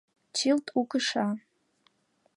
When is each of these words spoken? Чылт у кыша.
Чылт 0.37 0.67
у 0.79 0.81
кыша. 0.91 1.27